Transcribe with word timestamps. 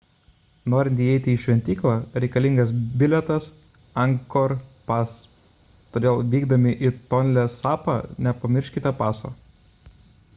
norint 0.73 1.01
įeiti 1.07 1.33
į 1.33 1.41
šventyklą 1.41 1.91
reikalingas 2.23 2.71
bilietas 3.01 3.47
angkor 4.05 4.55
pass 4.91 5.13
todėl 5.99 6.25
vykdami 6.33 6.73
į 6.89 6.91
tonle 7.13 7.45
sapą 7.57 7.99
nepamirškite 8.29 8.97
paso 9.03 9.33